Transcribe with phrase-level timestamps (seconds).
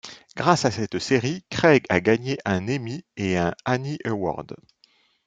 [0.35, 4.55] Grâce à cette série, Craig a gagné un Emmy et un Annie Award.